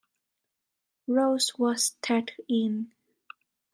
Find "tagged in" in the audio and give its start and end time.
2.01-2.91